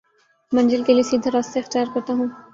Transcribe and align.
منزل 0.51 0.83
کے 0.83 0.93
لیے 0.93 1.03
سیدھا 1.03 1.31
راستہ 1.33 1.59
اختیار 1.59 1.93
کرتا 1.93 2.13
ہوں 2.13 2.27